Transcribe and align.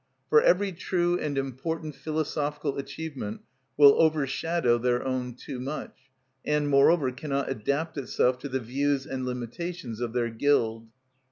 For 0.31 0.41
every 0.41 0.71
true 0.71 1.19
and 1.19 1.37
important 1.37 1.93
philosophical 1.93 2.79
achievement 2.79 3.41
will 3.77 3.93
overshadow 4.01 4.79
their 4.79 5.05
own 5.05 5.35
too 5.35 5.59
much, 5.59 5.93
and, 6.43 6.67
moreover, 6.67 7.11
cannot 7.11 7.51
adapt 7.51 7.99
itself 7.99 8.39
to 8.39 8.49
the 8.49 8.59
views 8.59 9.05
and 9.05 9.27
limitations 9.27 10.01
of 10.01 10.13
their 10.13 10.31
guild. 10.31 10.87